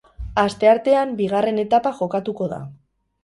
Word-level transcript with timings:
Asteartean 0.43 1.11
bigarren 1.19 1.63
etapa 1.65 1.93
jokatuko 1.99 2.51
da. 2.57 2.61